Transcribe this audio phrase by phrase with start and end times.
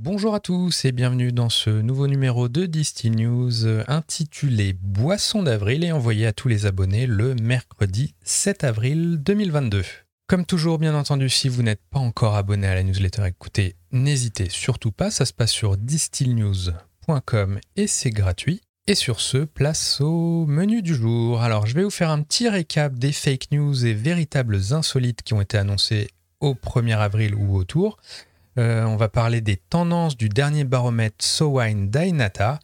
[0.00, 5.42] Bonjour à tous et bienvenue dans ce nouveau numéro de Disti News euh, intitulé Boisson
[5.42, 9.82] d'avril et envoyé à tous les abonnés le mercredi 7 avril 2022.
[10.28, 14.48] Comme toujours, bien entendu, si vous n'êtes pas encore abonné à la newsletter, écoutez, n'hésitez
[14.50, 18.60] surtout pas, ça se passe sur distillnews.com et c'est gratuit.
[18.86, 21.42] Et sur ce, place au menu du jour.
[21.42, 25.34] Alors, je vais vous faire un petit récap des fake news et véritables insolites qui
[25.34, 26.06] ont été annoncés
[26.40, 27.98] au 1er avril ou autour.
[28.58, 32.58] Euh, on va parler des tendances du dernier baromètre SoWine Dainata.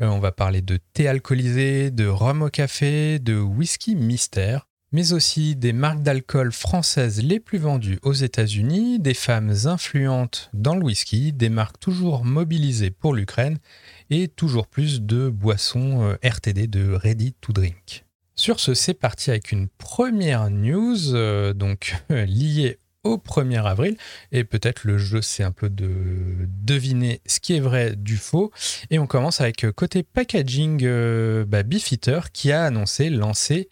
[0.00, 5.12] Euh, on va parler de thé alcoolisé, de rhum au café, de whisky mystère, mais
[5.12, 10.84] aussi des marques d'alcool françaises les plus vendues aux États-Unis, des femmes influentes dans le
[10.84, 13.58] whisky, des marques toujours mobilisées pour l'Ukraine
[14.08, 18.06] et toujours plus de boissons euh, RTD de Ready to Drink.
[18.34, 23.96] Sur ce, c'est parti avec une première news donc liée au 1er avril.
[24.32, 25.88] Et peut-être le jeu, c'est un peu de
[26.64, 28.50] deviner ce qui est vrai du faux.
[28.90, 33.68] Et on commence avec euh, côté packaging euh, bah, Beefeater qui a annoncé lancer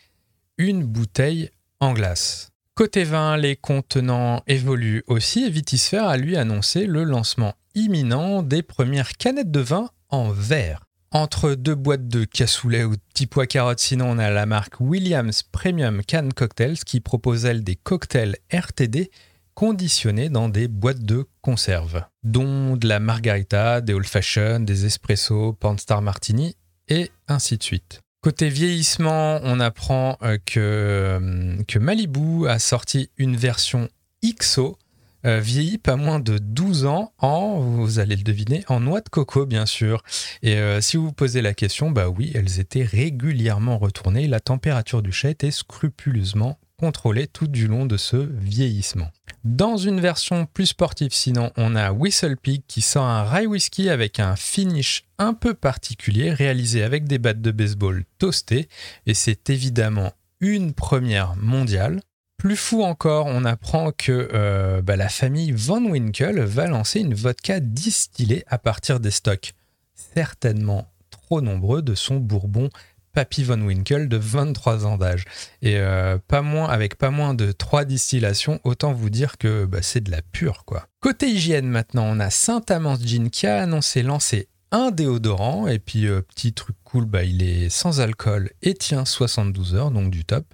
[0.58, 2.50] une bouteille en glace.
[2.74, 8.62] Côté vin, les contenants évoluent aussi et Vitisphère a lui annoncé le lancement imminent des
[8.62, 10.84] premières canettes de vin en verre.
[11.14, 14.80] Entre deux boîtes de cassoulet ou de petits pois carottes, sinon on a la marque
[14.80, 19.10] Williams Premium Can Cocktails qui propose des cocktails RTD
[19.52, 25.54] conditionnés dans des boîtes de conserve, dont de la margarita, des old fashion, des espresso,
[25.76, 26.56] Star martini
[26.88, 28.00] et ainsi de suite.
[28.22, 33.90] Côté vieillissement, on apprend euh, que, euh, que Malibu a sorti une version
[34.24, 34.78] XO
[35.24, 35.42] euh,
[35.82, 39.66] pas moins de 12 ans en, vous allez le deviner, en noix de coco, bien
[39.66, 40.02] sûr.
[40.42, 44.28] Et euh, si vous vous posez la question, bah oui, elles étaient régulièrement retournées.
[44.28, 49.08] La température du chat était scrupuleusement contrôlée tout du long de ce vieillissement.
[49.44, 53.88] Dans une version plus sportive, sinon, on a Whistle Pig qui sort un rye whisky
[53.88, 58.68] avec un finish un peu particulier, réalisé avec des battes de baseball toastées.
[59.06, 62.00] Et c'est évidemment une première mondiale.
[62.42, 67.14] Plus fou encore, on apprend que euh, bah, la famille Van Winkle va lancer une
[67.14, 69.52] vodka distillée à partir des stocks
[69.94, 72.68] certainement trop nombreux de son bourbon
[73.12, 75.24] Papy Von Winkle de 23 ans d'âge.
[75.62, 79.80] Et euh, pas moins, avec pas moins de 3 distillations, autant vous dire que bah,
[79.80, 80.88] c'est de la pure quoi.
[80.98, 85.68] Côté hygiène maintenant, on a Saint-Amand Jean qui a annoncé lancer un déodorant.
[85.68, 89.92] Et puis euh, petit truc cool, bah, il est sans alcool et tient 72 heures,
[89.92, 90.44] donc du top.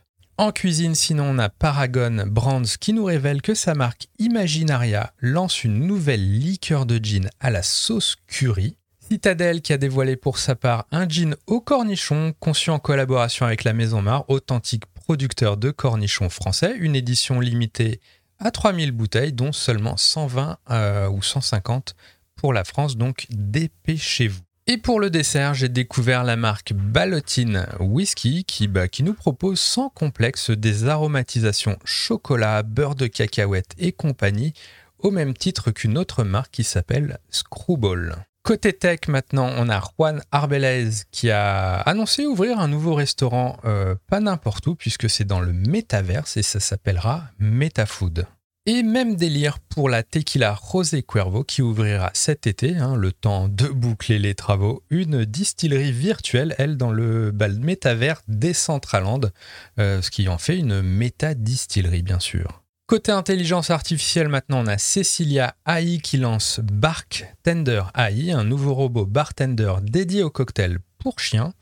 [0.40, 5.64] En cuisine, sinon, on a Paragon Brands qui nous révèle que sa marque Imaginaria lance
[5.64, 8.76] une nouvelle liqueur de gin à la sauce curry.
[9.00, 13.64] Citadel qui a dévoilé pour sa part un gin au cornichon conçu en collaboration avec
[13.64, 18.00] la Maison Mar, authentique producteur de cornichons français, une édition limitée
[18.38, 21.96] à 3000 bouteilles dont seulement 120 euh, ou 150
[22.36, 24.47] pour la France, donc dépêchez-vous.
[24.70, 29.58] Et pour le dessert, j'ai découvert la marque Ballotine Whisky qui, bah, qui nous propose
[29.58, 34.52] sans complexe des aromatisations chocolat, beurre de cacahuète et compagnie,
[34.98, 38.16] au même titre qu'une autre marque qui s'appelle Screwball.
[38.42, 43.94] Côté tech, maintenant, on a Juan Arbelez qui a annoncé ouvrir un nouveau restaurant, euh,
[44.06, 48.26] pas n'importe où, puisque c'est dans le métaverse et ça s'appellera MetaFood.
[48.70, 53.48] Et même délire pour la Tequila Rosé Cuervo qui ouvrira cet été, hein, le temps
[53.48, 59.32] de boucler les travaux, une distillerie virtuelle, elle, dans le bal métavers Decentraland,
[59.78, 62.62] euh, ce qui en fait une méta-distillerie, bien sûr.
[62.86, 69.06] Côté intelligence artificielle, maintenant, on a Cecilia AI qui lance Bartender AI, un nouveau robot
[69.06, 71.54] bartender dédié au cocktail pour chiens.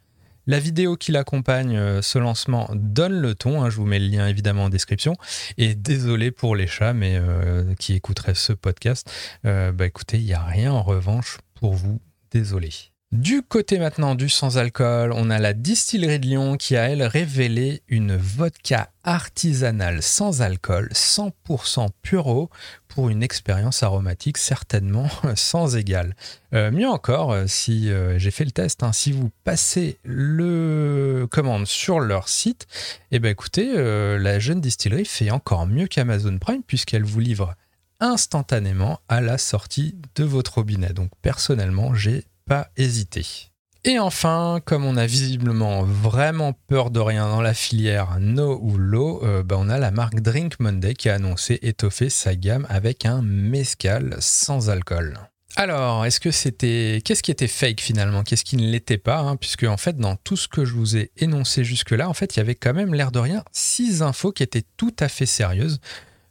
[0.49, 3.63] La vidéo qui l'accompagne, euh, ce lancement, donne le ton.
[3.63, 5.15] Hein, je vous mets le lien évidemment en description.
[5.59, 9.11] Et désolé pour les chats, mais euh, qui écouteraient ce podcast.
[9.45, 12.01] Euh, bah écoutez, il n'y a rien en revanche pour vous.
[12.31, 12.71] Désolé.
[13.13, 17.83] Du côté maintenant du sans-alcool, on a la distillerie de Lyon qui a, elle, révélé
[17.87, 22.51] une vodka artisanale sans alcool, 100% puro,
[22.89, 26.17] pour une expérience aromatique certainement sans égale.
[26.53, 31.29] Euh, mieux encore, euh, si euh, j'ai fait le test, hein, si vous passez le
[31.31, 32.67] commande sur leur site,
[33.13, 33.73] eh ben écoutez,
[34.19, 37.55] la jeune distillerie fait encore mieux qu'Amazon Prime puisqu'elle vous livre
[38.01, 40.93] instantanément à la sortie de votre robinet.
[40.93, 43.51] Donc personnellement, j'ai pas hésiter.
[43.85, 48.79] Et enfin, comme on a visiblement vraiment peur de rien dans la filière no ou
[48.79, 52.67] low, euh, bah, on a la marque Drink Monday qui a annoncé étoffer sa gamme
[52.69, 55.21] avec un mezcal sans alcool.
[55.55, 57.01] Alors, est-ce que c'était.
[57.05, 58.25] Qu'est-ce qui était fake finalement?
[58.25, 59.37] Qu'est-ce qui ne l'était pas hein?
[59.37, 62.41] Puisque, en fait, dans tout ce que je vous ai énoncé jusque-là, en fait, il
[62.41, 65.81] y avait quand même l'air de rien six infos qui étaient tout à fait sérieuses.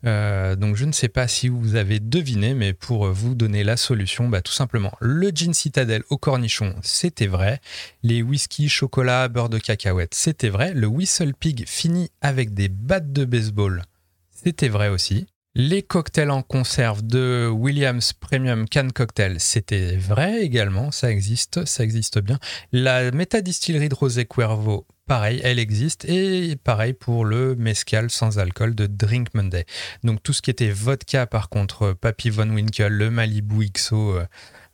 [0.06, 3.78] Euh, donc je ne sais pas si vous avez deviné, mais pour vous donner la
[3.78, 7.60] solution, bah, tout simplement, le gin citadelle au cornichon, c'était vrai.
[8.04, 10.74] Les whisky, chocolat, beurre de cacahuète, c'était vrai.
[10.74, 13.84] Le whistle pig fini avec des battes de baseball,
[14.31, 15.28] c'était vrai aussi.
[15.57, 21.86] Les cocktails en conserve de Williams Premium Can Cocktail, c'était vrai également, ça existe, ça
[21.86, 22.40] existe bien.
[22.74, 26.06] La métadistillerie de Rosé Cuervo, pareil, elle existe.
[26.06, 29.66] Et pareil pour le mezcal sans alcool de Drink Monday.
[30.04, 34.25] Donc tout ce qui était vodka, par contre, Papy Von Winkle, le Malibu XO euh,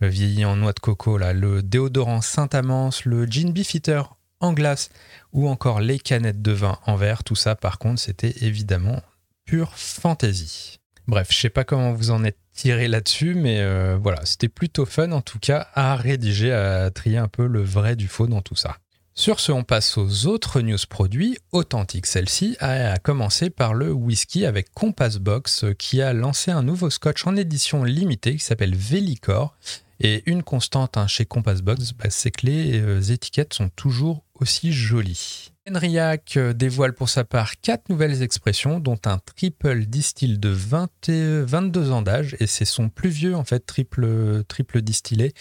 [0.01, 4.89] vieilli en noix de coco, là, le déodorant Saint-Amance, le Gin Beefeater en glace
[5.33, 9.01] ou encore les canettes de vin en verre, tout ça, par contre, c'était évidemment
[9.45, 10.79] pure fantaisie.
[11.07, 14.85] Bref, je sais pas comment vous en êtes tiré là-dessus, mais euh, voilà, c'était plutôt
[14.85, 18.41] fun en tout cas à rédiger, à trier un peu le vrai du faux dans
[18.41, 18.77] tout ça.
[19.13, 24.45] Sur ce, on passe aux autres news produits, authentiques celle-ci, à commencer par le whisky
[24.45, 29.55] avec Compass Box qui a lancé un nouveau scotch en édition limitée qui s'appelle Velicor.
[29.99, 34.23] Et une constante hein, chez Compass Box, bah, c'est que les euh, étiquettes sont toujours
[34.33, 35.51] aussi jolies.
[35.69, 41.91] Henriac euh, dévoile pour sa part quatre nouvelles expressions, dont un triple distill de 22
[41.91, 45.33] ans d'âge, et c'est son plus vieux en fait triple, distillé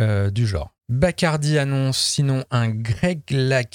[0.00, 0.74] euh, du genre.
[0.88, 3.20] Bacardi annonce sinon un Greg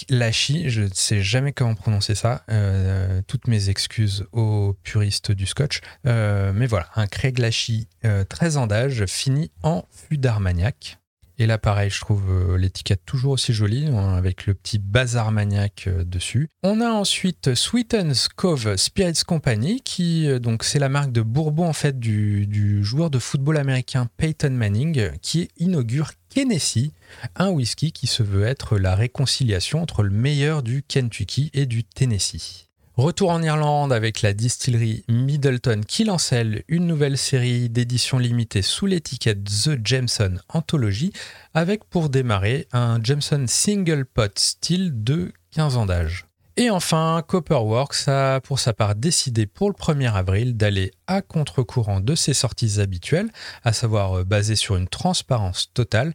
[0.10, 5.46] Lachi, je ne sais jamais comment prononcer ça, euh, toutes mes excuses aux puristes du
[5.46, 7.88] scotch, mais voilà, un Greg Lachi
[8.30, 10.98] 13 ans d'âge, fini en fût d'Armagnac.
[11.40, 15.32] Et là, pareil, je trouve euh, l'étiquette toujours aussi jolie, hein, avec le petit bazar
[15.32, 16.50] maniaque euh, dessus.
[16.62, 21.68] On a ensuite Sweetens Cove Spirits Company, qui euh, donc c'est la marque de Bourbon
[21.68, 26.92] en fait du, joueur de football américain Peyton Manning, qui inaugure Tennessee,
[27.36, 31.84] un whisky qui se veut être la réconciliation entre le meilleur du Kentucky et du
[31.84, 32.70] Tennessee.
[32.96, 38.62] Retour en Irlande avec la distillerie Middleton qui lance elle une nouvelle série d'éditions limitées
[38.62, 41.12] sous l'étiquette The Jameson Anthology
[41.56, 46.28] avec pour démarrer un Jameson Single Pot style de 15 ans d'âge.
[46.56, 52.00] Et enfin, Copperworks a pour sa part décidé pour le 1er avril d'aller à contre-courant
[52.00, 53.32] de ses sorties habituelles,
[53.64, 56.14] à savoir euh, basées sur une transparence totale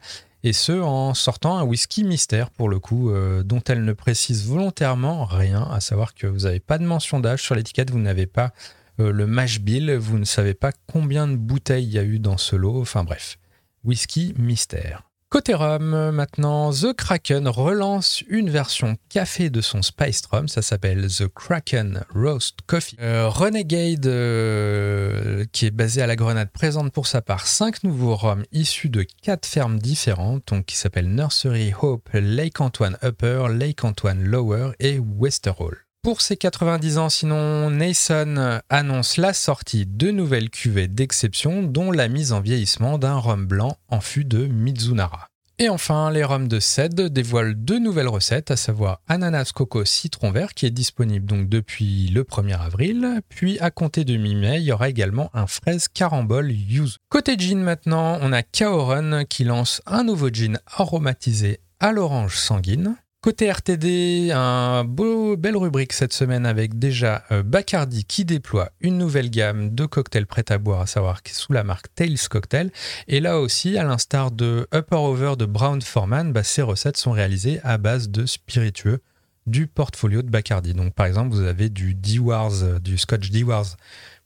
[0.48, 4.46] et ce en sortant un whisky mystère pour le coup, euh, dont elle ne précise
[4.46, 8.26] volontairement rien, à savoir que vous n'avez pas de mention d'âge sur l'étiquette, vous n'avez
[8.26, 8.52] pas
[8.98, 12.18] euh, le mash bill, vous ne savez pas combien de bouteilles il y a eu
[12.18, 13.38] dans ce lot, enfin bref,
[13.84, 15.07] whisky mystère.
[15.30, 20.48] Côté rhum, maintenant, The Kraken relance une version café de son Spice Rum.
[20.48, 22.96] Ça s'appelle The Kraken Roast Coffee.
[22.98, 28.16] Euh, Renegade, euh, qui est basé à la Grenade, présente pour sa part 5 nouveaux
[28.16, 33.84] rhums issus de 4 fermes différentes, donc qui s'appellent Nursery Hope, Lake Antoine Upper, Lake
[33.84, 35.87] Antoine Lower et Westerhall.
[36.02, 42.08] Pour ses 90 ans, sinon, Nason annonce la sortie de nouvelles cuvées d'exception, dont la
[42.08, 45.28] mise en vieillissement d'un rhum blanc en fût de Mizunara.
[45.60, 50.30] Et enfin, les rhums de Ced dévoilent deux nouvelles recettes, à savoir ananas, coco, citron
[50.30, 53.20] vert, qui est disponible donc depuis le 1er avril.
[53.28, 56.98] Puis à compter de mi-mai, il y aura également un fraise carambole yuzu.
[57.08, 62.94] Côté gin maintenant, on a Kaoren qui lance un nouveau gin aromatisé à l'orange sanguine.
[63.20, 68.96] Côté RTD, un beau, belle rubrique cette semaine avec déjà euh, Bacardi qui déploie une
[68.96, 72.70] nouvelle gamme de cocktails prêts à boire, à savoir sous la marque Tails Cocktail.
[73.08, 77.10] Et là aussi, à l'instar de Upper Over de Brown Forman, bah, ces recettes sont
[77.10, 79.00] réalisées à base de spiritueux
[79.48, 80.72] du portfolio de Bacardi.
[80.72, 83.76] Donc par exemple, vous avez du D-Wars, euh, du Scotch D-Wars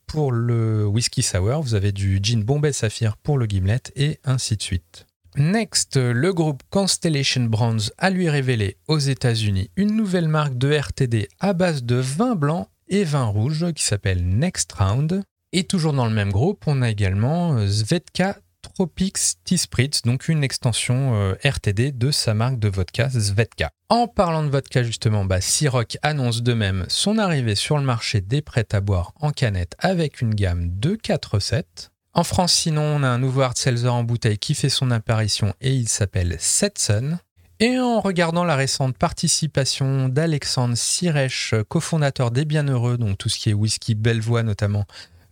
[0.05, 4.55] pour le whisky sour, vous avez du gin Bombay Saphir pour le gimlet et ainsi
[4.55, 5.07] de suite.
[5.35, 11.27] Next, le groupe Constellation Brands a lui révélé aux États-Unis une nouvelle marque de RTD
[11.39, 15.23] à base de vin blanc et vin rouge qui s'appelle Next Round.
[15.51, 20.29] Et toujours dans le même groupe, on a également euh, Zvedka Tropics Tea Spritz, donc
[20.29, 23.69] une extension euh, RTD de sa marque de vodka Zvedka.
[23.89, 28.21] En parlant de vodka justement, bah, Ciroc annonce de même son arrivée sur le marché
[28.21, 31.92] des prêts à boire en canette avec une gamme de 4 recettes.
[32.15, 35.55] En France, sinon, on a un nouveau hard seltzer en bouteille qui fait son apparition
[35.61, 37.17] et il s'appelle Setsun.
[37.59, 43.49] Et en regardant la récente participation d'Alexandre Siresh, cofondateur des Bienheureux, donc tout ce qui
[43.49, 44.85] est whisky Bellevoix notamment,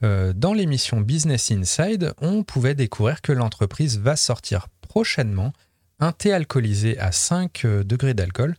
[0.03, 5.53] euh, dans l'émission Business Inside, on pouvait découvrir que l'entreprise va sortir prochainement
[6.00, 8.55] un thé alcoolisé à 5 euh, degrés d'alcool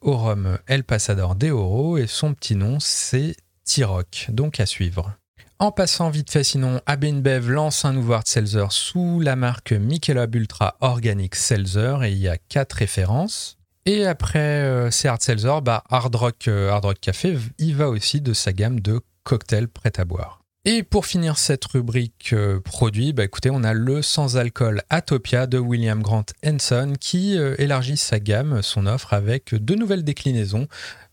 [0.00, 5.16] au rhum El Pasador de Oro et son petit nom c'est Tiroc, donc à suivre.
[5.58, 10.34] En passant vite fait, sinon, Abinbev lance un nouveau hard seltzer sous la marque Michelob
[10.34, 13.56] Ultra Organic Seltzer et il y a quatre références.
[13.86, 17.88] Et après euh, ces hard seltzer, bah, Hard Rock, euh, Hard Rock Café, il va
[17.88, 20.44] aussi de sa gamme de cocktails prêts à boire.
[20.66, 25.58] Et pour finir cette rubrique euh, produit, bah écoutez, on a le sans-alcool Atopia de
[25.58, 30.66] William Grant Henson qui euh, élargit sa gamme, son offre avec deux nouvelles déclinaisons,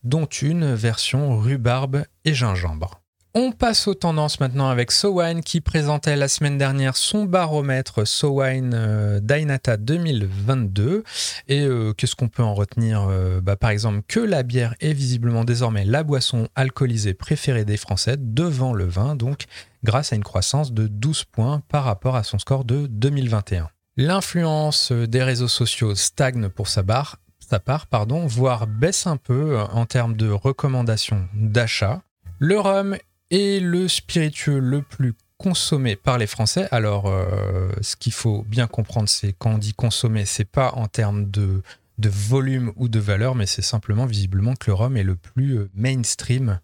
[0.06, 3.01] dont une version rhubarbe et gingembre.
[3.34, 8.74] On passe aux tendances maintenant avec SoWine qui présentait la semaine dernière son baromètre SoWine
[8.74, 11.06] euh, Dynata 2022.
[11.48, 14.92] Et euh, qu'est-ce qu'on peut en retenir euh, bah, Par exemple que la bière est
[14.92, 19.46] visiblement désormais la boisson alcoolisée préférée des Français devant le vin, donc
[19.86, 23.70] grâce à une croissance de 12 points par rapport à son score de 2021.
[23.96, 29.58] L'influence des réseaux sociaux stagne pour sa, barre, sa part, pardon, voire baisse un peu
[29.58, 32.02] en termes de recommandations d'achat.
[32.40, 32.98] Le rhum
[33.32, 36.68] et le spiritueux le plus consommé par les Français.
[36.70, 40.88] Alors, euh, ce qu'il faut bien comprendre, c'est quand on dit consommer, c'est pas en
[40.88, 41.64] termes de,
[41.98, 45.70] volume ou de valeur, mais c'est simplement visiblement que le rhum est le plus euh,
[45.74, 46.60] mainstream.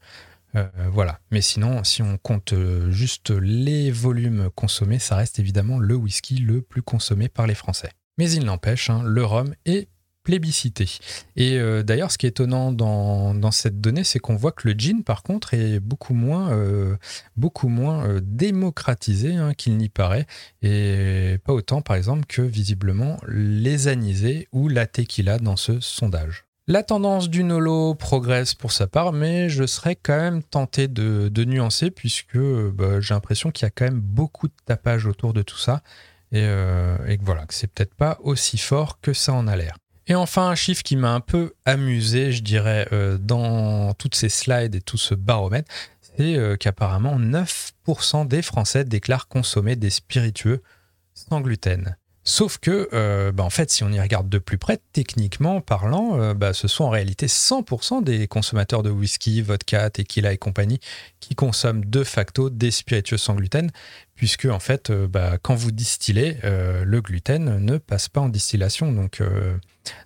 [0.56, 1.20] Euh, voilà.
[1.32, 2.54] Mais sinon, si on compte
[2.90, 7.92] juste les volumes consommés, ça reste évidemment le whisky le plus consommé par les Français.
[8.18, 9.88] Mais il n'empêche, hein, le rhum est
[10.28, 10.90] plébiscité.
[11.38, 14.78] Et euh, d'ailleurs, ce qui est étonnant dans, cette donnée, c'est qu'on voit que le
[14.78, 16.98] gin, par contre, est beaucoup moins, euh,
[17.38, 20.26] beaucoup moins euh, démocratisé hein, qu'il n'y paraît,
[20.62, 26.44] et pas autant, par exemple, que visiblement les anisés ou la tequila dans ce sondage.
[26.68, 31.46] La tendance du Nolo progresse pour sa part, mais je serais quand même tenté de,
[31.46, 35.42] nuancer puisque bah, j'ai l'impression qu'il y a quand même beaucoup de tapage autour de
[35.42, 35.82] tout ça
[36.34, 39.78] et, et que voilà, que c'est peut-être pas aussi fort que ça en a l'air.
[40.08, 44.30] Et enfin, un chiffre qui m'a un peu amusé, je dirais, euh, dans toutes ces
[44.30, 45.70] slides et tout ce baromètre,
[46.02, 50.64] c'est euh, qu'apparemment 9% des Français déclarent consommer des spiritueux
[51.14, 51.98] sans gluten.
[52.24, 56.34] Sauf que, euh, bah, en fait, si on y regarde de plus près, techniquement parlant,
[56.34, 60.80] bah, ce sont en réalité 100% des consommateurs de whisky, vodka, tequila et compagnie
[61.20, 63.72] qui consomment de facto des spiritueux sans gluten,
[64.16, 68.92] puisque en fait, bah, quand vous distillez, le gluten ne passe pas en distillation.
[68.92, 69.22] Donc,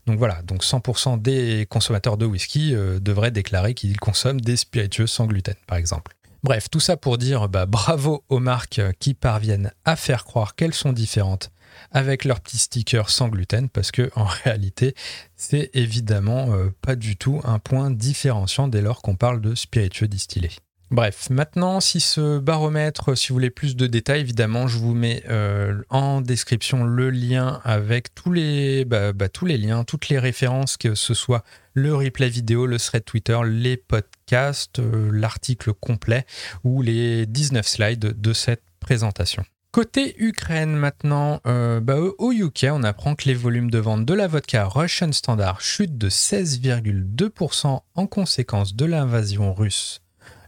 [0.06, 5.08] donc voilà, donc 100% des consommateurs de whisky euh, devraient déclarer qu'ils consomment des spiritueux
[5.08, 6.16] sans gluten, par exemple.
[6.44, 10.74] Bref, tout ça pour dire bah, bravo aux marques qui parviennent à faire croire qu'elles
[10.74, 11.52] sont différentes
[11.92, 14.96] avec leurs petits stickers sans gluten, parce que en réalité,
[15.36, 20.08] c'est évidemment euh, pas du tout un point différenciant dès lors qu'on parle de spiritueux
[20.08, 20.52] distillés.
[20.92, 25.24] Bref, maintenant, si ce baromètre, si vous voulez plus de détails, évidemment, je vous mets
[25.30, 30.20] euh, en description le lien avec tous les, bah, bah, tous les liens, toutes les
[30.20, 36.26] références, que ce soit le replay vidéo, le thread Twitter, les podcasts, euh, l'article complet
[36.66, 39.46] ou les 19 slides de cette présentation.
[39.72, 44.14] Côté Ukraine maintenant, euh, bah, au UK, on apprend que les volumes de vente de
[44.14, 50.01] la vodka Russian Standard chutent de 16,2% en conséquence de l'invasion russe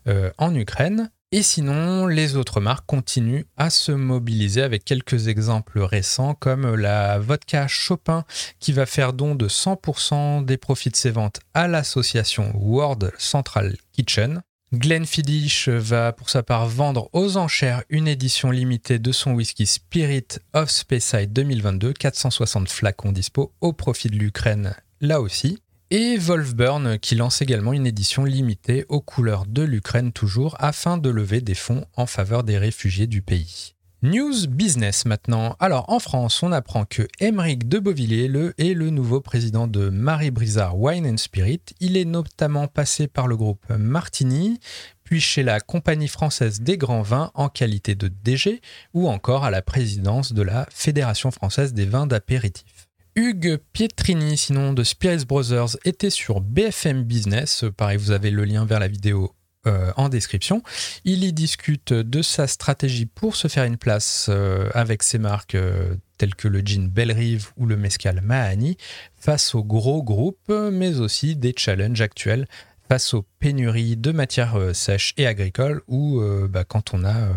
[0.07, 1.10] euh, en Ukraine.
[1.31, 7.17] Et sinon, les autres marques continuent à se mobiliser avec quelques exemples récents comme la
[7.17, 8.24] vodka Chopin
[8.60, 13.75] qui va faire don de 100% des profits de ses ventes à l'association World Central
[13.93, 14.41] Kitchen.
[14.74, 20.39] Glenfiddich va pour sa part vendre aux enchères une édition limitée de son whisky Spirit
[20.53, 25.60] of Speyside 2022, 460 flacons dispo au profit de l'Ukraine là aussi
[25.95, 31.07] et Wolfburn qui lance également une édition limitée aux couleurs de l'Ukraine toujours afin de
[31.07, 33.75] lever des fonds en faveur des réfugiés du pays.
[34.01, 35.55] News business maintenant.
[35.59, 39.89] Alors en France, on apprend que Émeric de Beauvilliers le, est le nouveau président de
[39.89, 41.62] Marie Brizard Wine and Spirit.
[41.79, 44.59] Il est notamment passé par le groupe Martini,
[45.03, 48.62] puis chez la Compagnie française des grands vins en qualité de DG,
[48.95, 52.89] ou encore à la présidence de la Fédération française des vins d'apéritif.
[53.15, 57.63] Hugues Pietrini, sinon de Spirits Brothers, était sur BFM Business.
[57.77, 60.62] Pareil, vous avez le lien vers la vidéo euh, en description.
[61.05, 65.55] Il y discute de sa stratégie pour se faire une place euh, avec ses marques
[65.55, 68.77] euh, telles que le jean Bellerive ou le mescal Mahani
[69.15, 72.46] face aux gros groupes, mais aussi des challenges actuels
[72.89, 77.29] face aux pénuries de matières sèches et agricoles ou bah, quand on a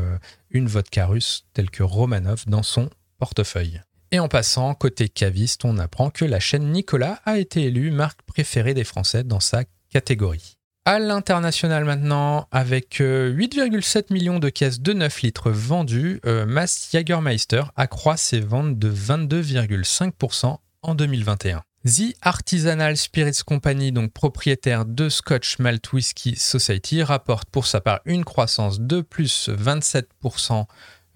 [0.50, 3.80] une vodka russe telle que Romanov dans son portefeuille.
[4.12, 8.22] Et en passant, côté caviste, on apprend que la chaîne Nicolas a été élue marque
[8.22, 10.56] préférée des Français dans sa catégorie.
[10.84, 16.90] À l'international maintenant, avec 8,7 euh, millions de caisses de 9 litres vendues, euh, Mass
[16.92, 21.62] Jagermeister accroît ses ventes de 22,5% en 2021.
[21.84, 28.00] The Artisanal Spirits Company, donc propriétaire de Scotch Malt Whisky Society, rapporte pour sa part
[28.04, 30.66] une croissance de plus 27%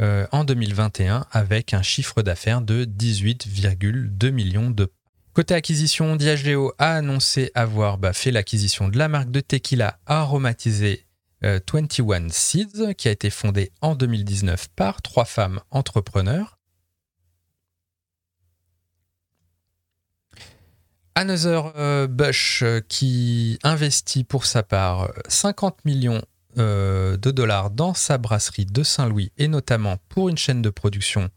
[0.00, 4.90] euh, en 2021 avec un chiffre d'affaires de 18,2 millions de
[5.32, 11.06] Côté acquisition, Diageo a annoncé avoir bah, fait l'acquisition de la marque de tequila aromatisée
[11.40, 16.58] 21 Seeds, qui a été fondée en 2019 par trois femmes entrepreneurs.
[21.14, 26.22] Another Bush, qui investit pour sa part 50 millions
[26.56, 31.28] de dollars dans sa brasserie de Saint-Louis et notamment pour une chaîne de production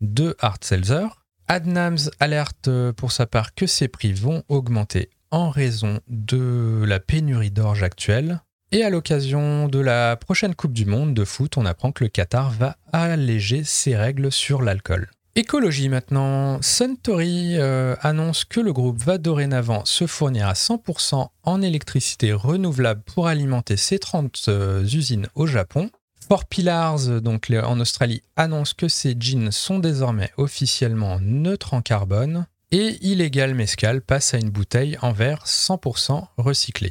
[0.00, 1.06] de hard seltzer.
[1.48, 7.50] Adnams alerte pour sa part que ses prix vont augmenter en raison de la pénurie
[7.50, 8.40] d'orge actuelle.
[8.70, 12.10] Et à l'occasion de la prochaine Coupe du Monde de foot, on apprend que le
[12.10, 15.10] Qatar va alléger ses règles sur l'alcool.
[15.36, 16.60] Écologie maintenant.
[16.62, 23.02] Suntory euh, annonce que le groupe va dorénavant se fournir à 100% en électricité renouvelable
[23.02, 25.90] pour alimenter ses 30 euh, usines au Japon.
[26.28, 32.46] Four Pillars, donc en Australie, annonce que ses jeans sont désormais officiellement neutres en carbone.
[32.70, 36.90] Et Illegal Mescal passe à une bouteille en verre 100% recyclé.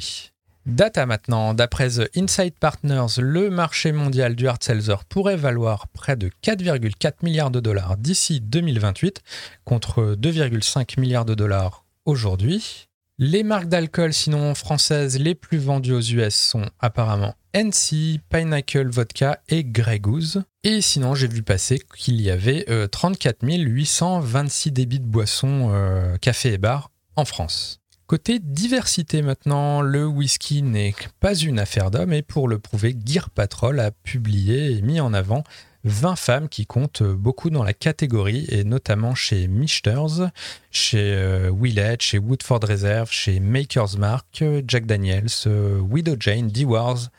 [0.68, 6.14] Data maintenant, d'après The Inside Partners, le marché mondial du hard seltzer pourrait valoir près
[6.14, 9.22] de 4,4 milliards de dollars d'ici 2028
[9.64, 12.88] contre 2,5 milliards de dollars aujourd'hui.
[13.18, 19.40] Les marques d'alcool, sinon françaises, les plus vendues aux US sont apparemment NC, Pinnacle Vodka
[19.48, 20.42] et Grey Goose.
[20.64, 26.18] Et sinon, j'ai vu passer qu'il y avait 34 euh, 826 débits de boissons, euh,
[26.18, 27.80] café et bar en France.
[28.08, 33.28] Côté diversité maintenant, le whisky n'est pas une affaire d'homme et pour le prouver, Gear
[33.28, 35.44] Patrol a publié et mis en avant
[35.84, 40.30] 20 femmes qui comptent beaucoup dans la catégorie, et notamment chez Mishters,
[40.70, 47.10] chez euh, Willett, chez Woodford Reserve, chez Maker's Mark, Jack Daniels, euh, Widow Jane, D-Wars,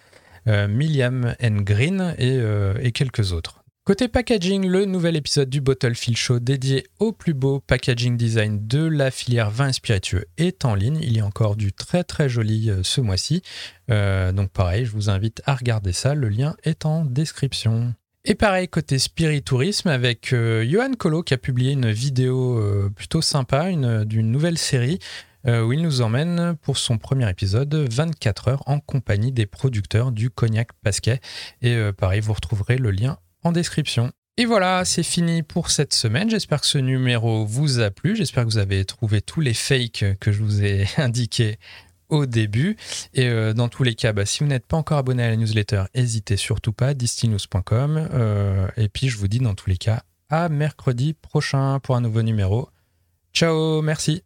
[0.48, 3.59] euh, Milliam Green et, quelques autres.
[3.90, 8.68] Côté packaging, le nouvel épisode du Bottle Fill Show dédié au plus beau packaging design
[8.68, 11.00] de la filière vin spiritueux est en ligne.
[11.02, 13.42] Il y a encore du très très joli ce mois-ci.
[13.88, 16.14] donc pareil, je vous invite à regarder ça.
[16.14, 17.96] Le lien est en description.
[18.26, 23.24] Et pareil, côté spiritourisme, avec euh, Johan Colo qui a publié une vidéo euh, plutôt
[23.24, 25.00] sympa d'une nouvelle série
[25.48, 30.12] euh, où il nous emmène pour son premier épisode 24 heures en compagnie des producteurs
[30.12, 31.22] du Cognac Pasquet.
[31.64, 34.12] Et pareil, vous retrouverez le lien en description.
[34.38, 36.30] Et voilà, c'est fini pour cette semaine.
[36.30, 38.16] J'espère que ce numéro vous a plu.
[38.16, 41.58] J'espère que vous avez trouvé tous les fakes que je vous ai indiqués
[42.08, 42.78] au début.
[43.14, 45.36] Et euh, dans tous les cas, bah, si vous n'êtes pas encore abonné à la
[45.36, 48.10] newsletter, n'hésitez surtout pas, distinews.com.
[48.14, 52.02] Euh, et puis je vous dis dans tous les cas à mercredi prochain pour un
[52.02, 52.70] nouveau numéro.
[53.34, 54.18] Ciao, merci.